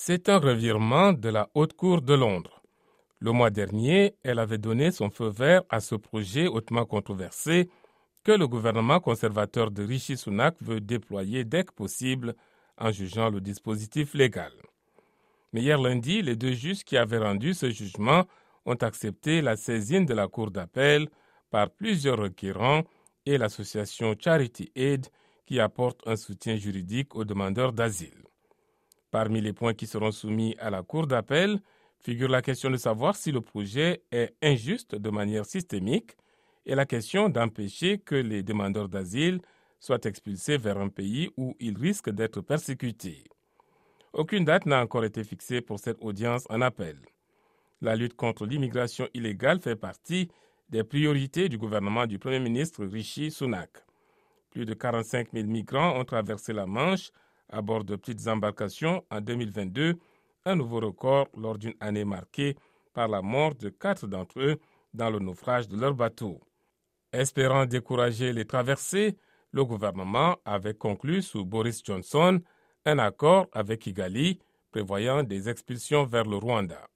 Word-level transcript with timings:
C'est 0.00 0.28
un 0.28 0.38
revirement 0.38 1.12
de 1.12 1.28
la 1.28 1.50
Haute 1.54 1.72
Cour 1.72 2.02
de 2.02 2.14
Londres. 2.14 2.62
Le 3.18 3.32
mois 3.32 3.50
dernier, 3.50 4.14
elle 4.22 4.38
avait 4.38 4.56
donné 4.56 4.92
son 4.92 5.10
feu 5.10 5.26
vert 5.26 5.64
à 5.70 5.80
ce 5.80 5.96
projet 5.96 6.46
hautement 6.46 6.84
controversé 6.84 7.68
que 8.22 8.30
le 8.30 8.46
gouvernement 8.46 9.00
conservateur 9.00 9.72
de 9.72 9.82
Rishi 9.82 10.16
Sunak 10.16 10.54
veut 10.62 10.80
déployer 10.80 11.44
dès 11.44 11.64
que 11.64 11.72
possible 11.72 12.36
en 12.78 12.92
jugeant 12.92 13.28
le 13.28 13.40
dispositif 13.40 14.14
légal. 14.14 14.52
Mais 15.52 15.62
hier 15.62 15.80
lundi, 15.80 16.22
les 16.22 16.36
deux 16.36 16.52
juges 16.52 16.84
qui 16.84 16.96
avaient 16.96 17.18
rendu 17.18 17.52
ce 17.52 17.68
jugement 17.68 18.24
ont 18.66 18.76
accepté 18.80 19.42
la 19.42 19.56
saisine 19.56 20.06
de 20.06 20.14
la 20.14 20.28
Cour 20.28 20.52
d'appel 20.52 21.08
par 21.50 21.70
plusieurs 21.70 22.18
requérants 22.18 22.84
et 23.26 23.36
l'association 23.36 24.14
Charity 24.16 24.70
Aid 24.76 25.08
qui 25.44 25.58
apporte 25.58 26.06
un 26.06 26.14
soutien 26.14 26.56
juridique 26.56 27.16
aux 27.16 27.24
demandeurs 27.24 27.72
d'asile. 27.72 28.27
Parmi 29.10 29.40
les 29.40 29.52
points 29.52 29.74
qui 29.74 29.86
seront 29.86 30.12
soumis 30.12 30.54
à 30.58 30.70
la 30.70 30.82
Cour 30.82 31.06
d'appel 31.06 31.60
figure 32.00 32.28
la 32.28 32.42
question 32.42 32.70
de 32.70 32.76
savoir 32.76 33.16
si 33.16 33.32
le 33.32 33.40
projet 33.40 34.02
est 34.12 34.34
injuste 34.42 34.94
de 34.94 35.10
manière 35.10 35.46
systémique 35.46 36.12
et 36.66 36.74
la 36.74 36.86
question 36.86 37.28
d'empêcher 37.28 37.98
que 37.98 38.14
les 38.14 38.42
demandeurs 38.42 38.88
d'asile 38.88 39.40
soient 39.80 40.04
expulsés 40.04 40.58
vers 40.58 40.78
un 40.78 40.88
pays 40.88 41.30
où 41.36 41.56
ils 41.58 41.76
risquent 41.76 42.10
d'être 42.10 42.40
persécutés. 42.40 43.24
Aucune 44.12 44.44
date 44.44 44.66
n'a 44.66 44.82
encore 44.82 45.04
été 45.04 45.24
fixée 45.24 45.60
pour 45.60 45.78
cette 45.78 45.98
audience 46.00 46.44
en 46.50 46.60
appel. 46.60 46.98
La 47.80 47.96
lutte 47.96 48.14
contre 48.14 48.46
l'immigration 48.46 49.08
illégale 49.14 49.60
fait 49.60 49.76
partie 49.76 50.28
des 50.68 50.84
priorités 50.84 51.48
du 51.48 51.56
gouvernement 51.56 52.06
du 52.06 52.18
Premier 52.18 52.40
ministre 52.40 52.84
Rishi 52.84 53.30
Sunak. 53.30 53.70
Plus 54.50 54.64
de 54.64 54.74
45 54.74 55.28
000 55.32 55.46
migrants 55.46 55.98
ont 55.98 56.04
traversé 56.04 56.52
la 56.52 56.66
Manche 56.66 57.10
à 57.50 57.62
bord 57.62 57.84
de 57.84 57.96
petites 57.96 58.26
embarcations 58.28 59.04
en 59.10 59.20
2022, 59.20 59.98
un 60.44 60.56
nouveau 60.56 60.80
record 60.80 61.28
lors 61.36 61.58
d'une 61.58 61.74
année 61.80 62.04
marquée 62.04 62.56
par 62.92 63.08
la 63.08 63.22
mort 63.22 63.54
de 63.54 63.68
quatre 63.68 64.06
d'entre 64.06 64.40
eux 64.40 64.58
dans 64.94 65.10
le 65.10 65.18
naufrage 65.18 65.68
de 65.68 65.76
leur 65.76 65.94
bateau. 65.94 66.40
Espérant 67.12 67.66
décourager 67.66 68.32
les 68.32 68.44
traversées, 68.44 69.16
le 69.52 69.64
gouvernement 69.64 70.36
avait 70.44 70.74
conclu 70.74 71.22
sous 71.22 71.44
Boris 71.44 71.82
Johnson 71.84 72.40
un 72.84 72.98
accord 72.98 73.46
avec 73.52 73.80
Kigali 73.80 74.38
prévoyant 74.70 75.22
des 75.22 75.48
expulsions 75.48 76.04
vers 76.04 76.24
le 76.24 76.36
Rwanda. 76.36 76.86